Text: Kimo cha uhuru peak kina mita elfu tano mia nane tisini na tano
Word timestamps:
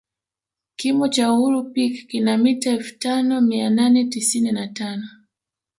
Kimo 0.79 1.05
cha 1.13 1.33
uhuru 1.33 1.61
peak 1.73 1.95
kina 2.09 2.33
mita 2.41 2.69
elfu 2.77 2.93
tano 3.03 3.41
mia 3.49 3.69
nane 3.69 4.05
tisini 4.05 4.51
na 4.51 4.67
tano 4.67 5.07